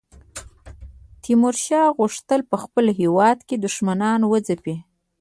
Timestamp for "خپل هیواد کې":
2.63-3.55